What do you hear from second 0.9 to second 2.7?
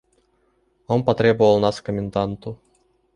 потребовал нас к коменданту.